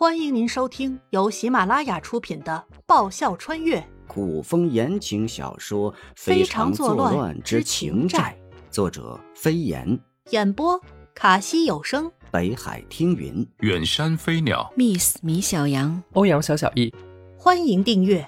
[0.00, 8.34] 欢迎您收听由喜马拉雅出品的《爆笑穿越古风言情小说《非常作乱之情债》，
[8.72, 9.86] 作者飞檐，》，
[10.30, 10.80] 演播
[11.14, 13.46] 卡西有声，北海听云。
[13.58, 16.94] 远山飞鸟，Miss 米小羊，欧阳小小易，
[17.36, 18.26] 欢迎订阅。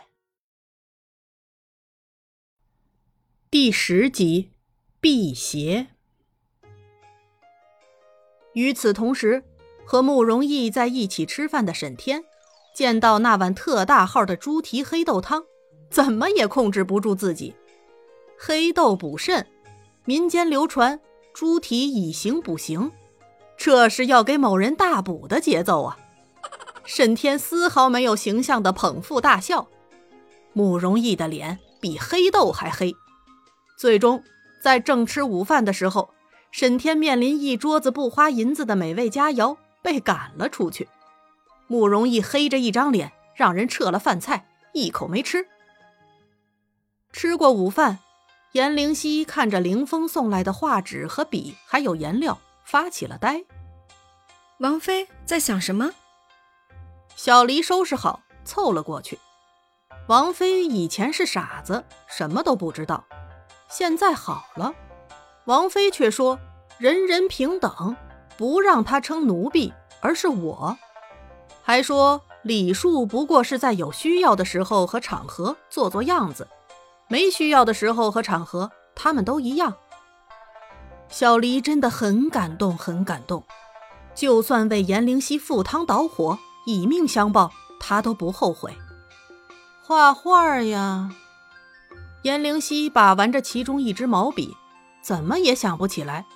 [3.51, 4.51] 第十集，
[5.01, 5.87] 辟邪。
[8.53, 9.43] 与此同时，
[9.85, 12.25] 和慕容逸在一起吃饭的沈天，
[12.75, 15.45] 见到那碗特大号的猪蹄黑豆汤，
[15.91, 17.55] 怎么也控制不住自己。
[18.39, 19.47] 黑豆补肾，
[20.05, 20.99] 民间流传
[21.33, 22.91] 猪蹄以形补形，
[23.57, 25.99] 这是要给某人大补的节奏啊！
[26.85, 29.69] 沈天丝毫没有形象的捧腹大笑，
[30.53, 32.95] 慕容逸的脸比黑豆还黑。
[33.79, 34.23] 最终，
[34.61, 36.11] 在正吃午饭的时候，
[36.51, 40.89] 沈天面临一桌子不花银子的美味佳肴，被赶了出去。
[41.67, 45.49] 慕容逸黑着一张脸，让人撤了饭菜，一口没吃。
[47.13, 47.99] 吃过午饭，
[48.53, 53.45] 颜灵犀看着凌风送来的画纸和笔，还有颜料，发起了呆。
[54.59, 55.93] 王妃在想什么？
[57.17, 59.19] 小黎收拾好，凑了过去。
[60.09, 63.05] 王妃以前是傻子，什么都不知道，
[63.69, 64.75] 现在好了。
[65.45, 66.39] 王妃却说
[66.79, 67.97] ：“人人平等，
[68.37, 70.77] 不让他称奴婢，而是我。”
[71.63, 76.49] 还说礼数不过是在有需要的时候和场合做做样子，
[77.09, 79.75] 没需要的时候和场合，他们都一样。
[81.09, 83.45] 小黎真的很感动，很感动。
[84.15, 88.77] 就算为颜灵犀赴汤蹈火，以命相报，他都不后悔。
[89.85, 91.11] 画画呀，
[92.23, 94.57] 颜灵犀把玩着其中一支毛笔，
[95.03, 96.27] 怎么也想不起来，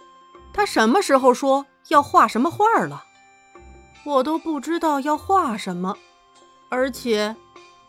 [0.52, 3.04] 他什么时候说要画什么画了？
[4.04, 5.96] 我都不知道要画什么，
[6.68, 7.36] 而且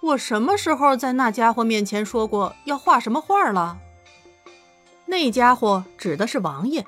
[0.01, 3.77] 我什么时候在那家伙面前说过要画什么画了？
[5.05, 6.85] 那家伙指的是王爷，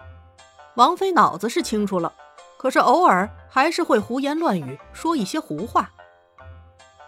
[0.76, 2.14] 王妃脑子是清楚了。
[2.58, 5.92] 可是偶尔还是会胡言乱语，说一些胡话。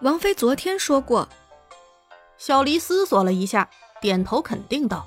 [0.02, 1.28] 王妃昨天说过。
[2.38, 3.70] 小黎思索了一下，
[4.02, 5.06] 点头肯定道：“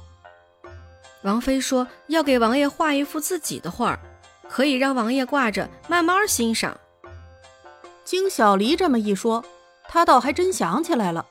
[1.25, 3.99] 王妃说要给王爷画一幅自己的画，
[4.49, 6.79] 可以让王爷挂着慢慢欣赏。”
[8.05, 9.45] 经小黎这么一说，
[9.89, 11.27] 他倒还真想起来了。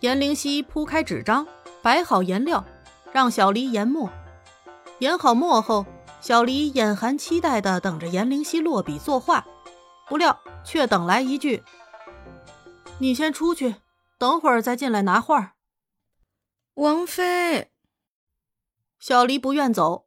[0.00, 1.46] 颜灵犀铺开纸张，
[1.82, 2.64] 摆好颜料，
[3.12, 4.10] 让小黎研墨。
[4.98, 5.86] 研好墨后。
[6.18, 9.46] 小黎眼含期待地等着颜灵犀落笔作画，
[10.08, 11.62] 不料却等来一句
[12.98, 13.76] ：“你先出去，
[14.18, 15.54] 等会儿再进来拿画。”
[16.74, 17.70] 王妃，
[18.98, 20.05] 小黎不愿走，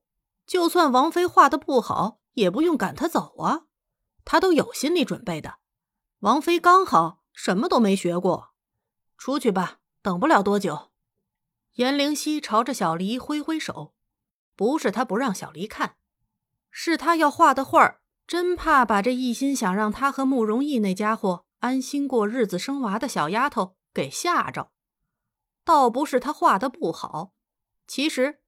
[0.49, 3.67] 就算王妃画的不好，也不用赶她走啊。
[4.25, 5.59] 她都有心理准备的。
[6.21, 8.49] 王妃刚好什么都没学过，
[9.15, 10.89] 出去吧，等不了多久。
[11.75, 13.93] 颜灵犀朝着小黎挥挥手，
[14.55, 15.97] 不是他不让小黎看。
[16.71, 24.71] 是他要画的画，真怕把这一心想让他和慕容逸那家伙安心过日子、生娃的小丫头给吓着。
[25.63, 27.33] 倒不是他画的不好，
[27.85, 28.38] 其实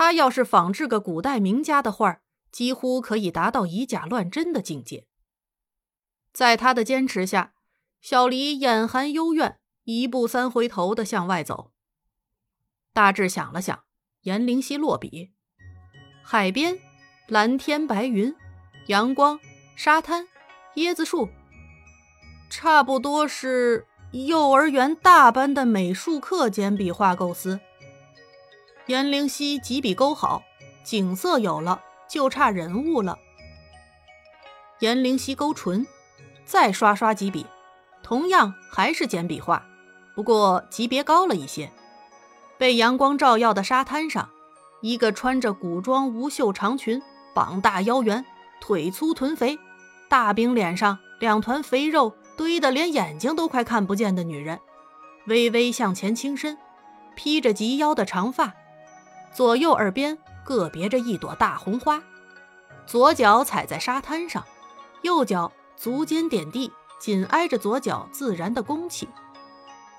[0.00, 5.06] 他要是仿制个古代名家的画儿，几乎可以达到以假乱真的境界。
[6.32, 7.52] 在他的坚持下，
[8.00, 11.72] 小黎眼含幽怨，一步三回头的向外走。
[12.94, 13.84] 大致想了想，
[14.22, 15.32] 颜灵犀落笔，
[16.24, 16.78] 海边。
[17.28, 18.34] 蓝天白云，
[18.86, 19.38] 阳光，
[19.76, 20.26] 沙滩，
[20.76, 21.28] 椰子树，
[22.48, 27.60] 差不多是幼儿园大班的美术课简笔画构思。
[28.90, 30.42] 颜灵犀几笔勾好，
[30.82, 33.16] 景色有了，就差人物了。
[34.80, 35.86] 颜灵犀勾唇，
[36.44, 37.46] 再刷刷几笔，
[38.02, 39.64] 同样还是简笔画，
[40.16, 41.70] 不过级别高了一些。
[42.58, 44.28] 被阳光照耀的沙滩上，
[44.82, 47.00] 一个穿着古装无袖长裙。
[47.32, 48.26] 膀大腰圆，
[48.60, 49.56] 腿粗臀肥，
[50.08, 54.58] 大饼脸上两团肥肉堆得连眼睛都快看不见的女人，
[55.28, 56.58] 微微向前倾身，
[57.14, 58.52] 披着及腰的长发，
[59.32, 62.02] 左右耳边各别着一朵大红花，
[62.86, 64.44] 左脚踩在沙滩上，
[65.02, 69.08] 右脚足尖点地，紧挨着左脚自然的弓起，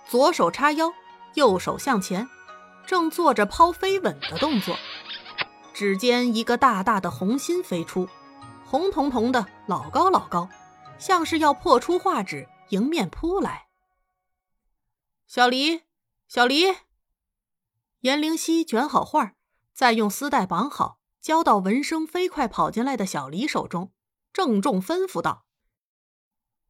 [0.08, 0.92] 左手叉腰，
[1.36, 2.28] 右手向前，
[2.86, 4.76] 正做着抛飞吻的动作。
[5.74, 8.08] 指尖一个大大的红心飞出，
[8.66, 10.50] 红彤彤的，老高老高，
[11.00, 13.68] 像是要破出画纸迎面扑来。
[15.26, 15.82] 小黎，
[16.28, 16.76] 小黎，
[18.02, 19.36] 颜灵犀卷好画，
[19.74, 23.94] 再用丝带绑好，交到闻声飞快跑进来的小黎手中，
[24.34, 25.46] 郑重吩咐道：“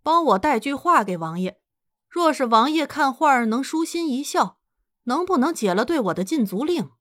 [0.04, 1.62] 帮我带句话给王爷。
[2.10, 4.60] 若是王爷看画儿能舒心一笑，
[5.04, 6.92] 能不能解了对我的禁足令？”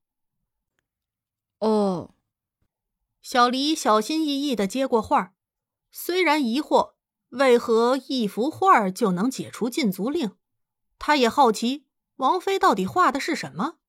[1.59, 2.15] 哦，
[3.21, 5.33] 小黎小心翼翼的接过画儿，
[5.91, 6.93] 虽然疑惑
[7.31, 10.37] 为何一幅画儿就能解除禁足令，
[10.97, 11.85] 他也好奇
[12.15, 13.79] 王妃到底画的是什么。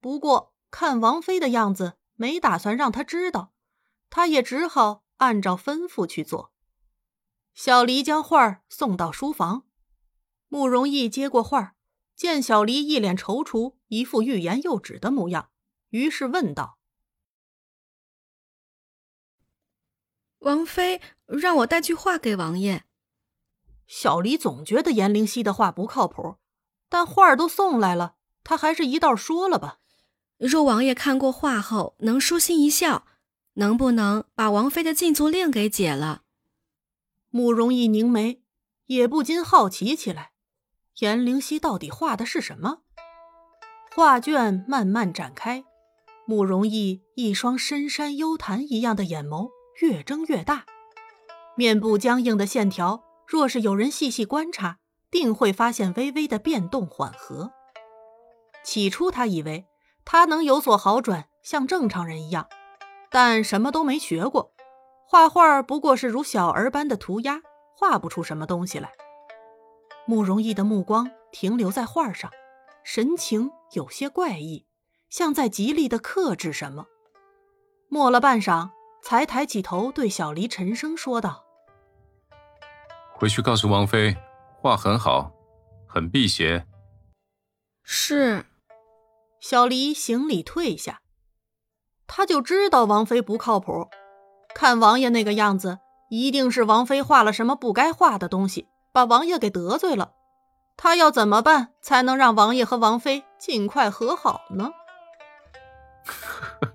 [0.00, 3.52] 不过看王妃的样子，没打算让他知道，
[4.08, 6.52] 他也只好按照吩咐去做。
[7.54, 9.66] 小黎将画儿送到书房，
[10.48, 11.74] 慕容易接过画儿，
[12.16, 15.50] 见小黎一脸踌躇，一副欲言又止的模样，
[15.90, 16.78] 于是问道。
[20.38, 22.84] 王妃让我带句话给王爷。
[23.86, 26.36] 小黎总觉得颜灵犀的话不靠谱，
[26.88, 29.80] 但画儿都送来了，他还是一道说了吧。
[30.40, 33.04] 若王爷看过画后能舒心一笑，
[33.54, 36.22] 能不能把王妃的禁足令给解了？
[37.28, 38.42] 慕容逸凝眉，
[38.86, 40.32] 也不禁好奇起来：
[41.00, 42.78] 颜灵犀到底画的是什么？
[43.94, 45.62] 画卷慢慢展开，
[46.24, 49.50] 慕容逸一双深山幽潭一样的眼眸。
[49.82, 50.66] 越睁越大，
[51.54, 54.78] 面部僵硬的线条，若是有人细细观察，
[55.10, 57.52] 定会发现微微的变动缓和。
[58.62, 59.66] 起初他以为
[60.12, 62.48] 他能有所好转，像正常人一样，
[63.10, 64.52] 但什么都没学过，
[65.06, 67.40] 画画不过是如小儿般的涂鸦，
[67.76, 68.90] 画不出什么东西来。
[70.06, 72.28] 慕容易的目光停留在画上，
[72.82, 74.66] 神情有些怪异，
[75.08, 76.86] 像在极力的克制什么。
[77.88, 78.70] 默了半晌。
[79.02, 81.42] 才抬起头，对小黎沉声说道
[83.16, 84.14] ：“回去告诉王妃，
[84.58, 85.32] 画很好，
[85.86, 86.66] 很辟邪。”
[87.82, 88.44] 是。
[89.40, 91.00] 小黎行礼退下，
[92.06, 93.88] 他就知道王妃不靠谱。
[94.54, 95.78] 看王爷那个样子，
[96.10, 100.12] 一定是王妃画了什么不该画的东西，把王爷给得罪了。
[100.76, 104.70] 他要怎么办才能让王爷和王妃尽快和好呢？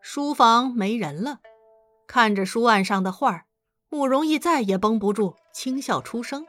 [0.00, 1.40] 书房没人了，
[2.06, 3.44] 看着书案上的画
[3.90, 6.46] 慕容易再也绷不住，轻笑出声。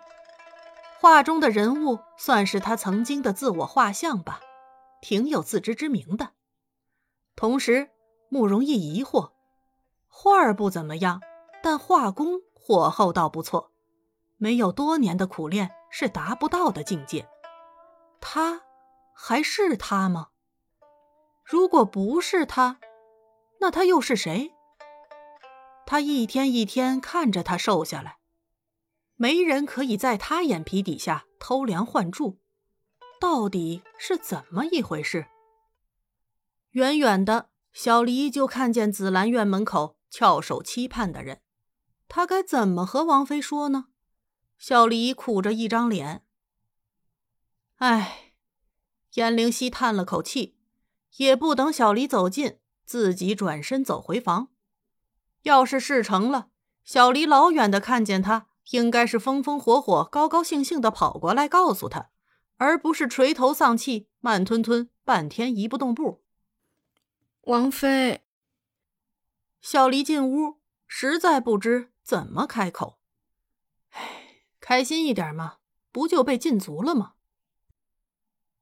[0.99, 4.39] 画中的人物算是他曾经的自我画像吧，
[5.01, 6.31] 挺有自知之明的。
[7.35, 7.89] 同时，
[8.29, 9.31] 慕容易疑惑：
[10.07, 11.21] 画儿不怎么样，
[11.61, 13.71] 但画工火候倒不错，
[14.37, 17.27] 没有多年的苦练是达不到的境界。
[18.19, 18.63] 他
[19.13, 20.29] 还是他吗？
[21.43, 22.79] 如果不是他？
[23.59, 24.53] 那他又是谁？
[25.85, 28.17] 他一天一天看着他瘦下来，
[29.15, 32.39] 没人可以在他眼皮底下偷梁换柱，
[33.19, 35.27] 到底是怎么一回事？
[36.71, 41.41] 远远的小黎就看见紫兰院门口翘首期盼的人，
[42.07, 43.85] 他该怎么和王妃说呢？
[44.57, 46.23] 小黎苦着一张脸，
[47.77, 48.33] 唉，
[49.13, 50.57] 颜灵犀叹了口气，
[51.17, 52.59] 也不等小黎走近。
[52.85, 54.47] 自己转身走回房。
[55.41, 56.47] 要是事成了，
[56.85, 62.09] 小黎老远的看见他，应该是风风火火、高高兴兴的跑过来告诉他，
[62.57, 66.23] 而不是垂头丧气、慢吞吞、半天移不动步。
[67.41, 68.25] 王妃，
[69.61, 72.99] 小黎进屋，实在不知怎么开口。
[73.91, 75.57] 唉，开心一点嘛，
[75.91, 77.13] 不就被禁足了吗？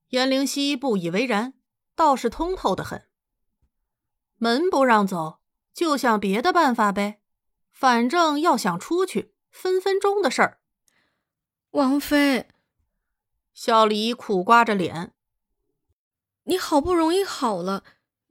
[0.10, 1.56] 颜灵犀不以为然，
[1.96, 3.08] 倒是通透的很。
[4.38, 5.40] 门不让走，
[5.74, 7.22] 就想别的办法呗。
[7.72, 10.62] 反正要想出去，分分钟的事儿。
[11.72, 12.48] 王妃，
[13.56, 15.14] 小李苦瓜着脸
[16.44, 17.86] ：“你好不容易好了，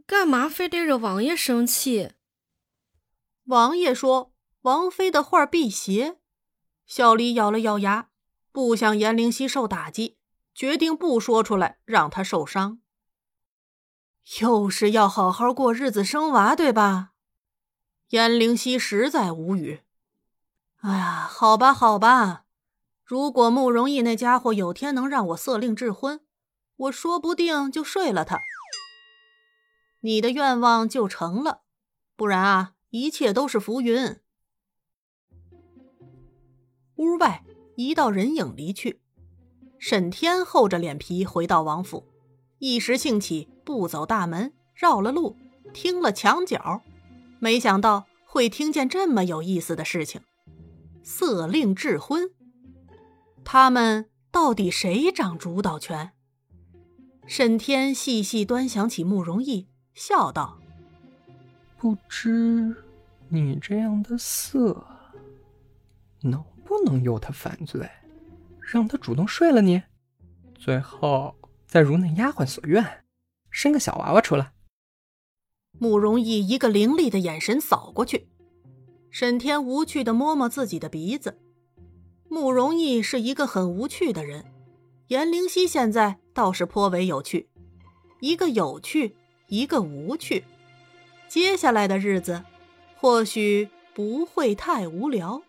[0.07, 2.13] 干嘛非得惹王爷生气？”
[3.45, 6.19] 王爷说：“王妃的画辟邪。”
[6.85, 8.11] 小李咬了咬牙，
[8.53, 10.19] 不想颜灵犀受打击，
[10.55, 12.81] 决定不说出来，让他受伤。
[14.41, 17.13] 又是要好好过日子生娃，对吧？
[18.11, 19.81] 颜灵犀实在无语。
[20.83, 22.44] 哎呀，好吧，好吧。
[23.05, 26.21] 如果慕容逸那家伙有天能让我色令智昏，
[26.77, 28.41] 我说不定就睡了他。
[30.01, 31.63] 你的愿望就成了，
[32.17, 34.17] 不然啊，一切都是浮云。
[36.97, 37.45] 屋外，
[37.77, 39.01] 一道人影离去。
[39.79, 42.07] 沈天厚着脸皮回到王府，
[42.59, 43.51] 一时兴起。
[43.65, 45.39] 不走大门，绕了路，
[45.73, 46.83] 听了墙角，
[47.39, 50.21] 没想到会听见这么有意思的事情。
[51.03, 52.31] 色令智昏，
[53.45, 56.13] 他们到底谁掌主导权？
[57.27, 60.59] 沈天细细端详起慕容易，笑道
[61.79, 62.75] ：“不知
[63.29, 64.85] 你这样的色，
[66.23, 67.89] 能不能诱他犯罪，
[68.61, 69.83] 让他主动睡了你，
[70.55, 71.35] 最后
[71.67, 73.05] 再如那丫鬟所愿，
[73.51, 74.53] 生个小娃娃出来。
[75.79, 78.29] 慕容易一个凌厉的眼神扫过去，
[79.11, 81.41] 沈天无趣的摸摸自己的鼻子。
[82.35, 84.45] 慕容逸是一个很无趣的人，
[85.07, 87.49] 颜灵溪现在倒是颇为有趣，
[88.19, 89.15] 一个有趣，
[89.47, 90.45] 一个无趣，
[91.29, 92.43] 接下来的日子
[92.97, 95.43] 或许不会太无聊。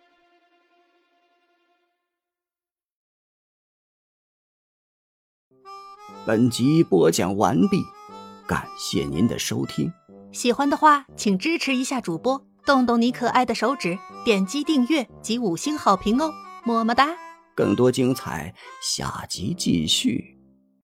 [6.23, 7.81] 本集播讲完毕，
[8.47, 9.91] 感谢您的收听。
[10.31, 16.31] 喜欢的话，请支持一下主播，动动你可爱的手指，点击订阅及五星好评哦，
[16.65, 17.07] 么么哒！
[17.53, 20.34] 更多精彩，下集继续。